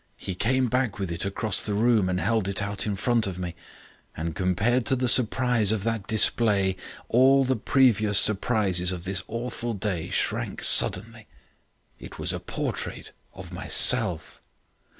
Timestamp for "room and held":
1.75-2.47